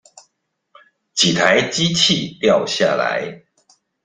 [1.13, 3.43] 幾台機器掉下來